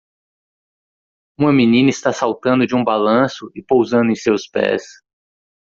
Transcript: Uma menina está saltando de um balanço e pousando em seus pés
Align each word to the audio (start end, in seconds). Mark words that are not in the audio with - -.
Uma 1.37 1.53
menina 1.53 1.91
está 1.91 2.11
saltando 2.11 2.65
de 2.65 2.73
um 2.73 2.83
balanço 2.83 3.51
e 3.55 3.61
pousando 3.61 4.09
em 4.09 4.15
seus 4.15 4.47
pés 4.47 4.81